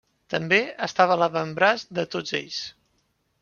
[0.33, 0.57] També
[0.87, 2.61] estava a l'avantbraç de tots ells.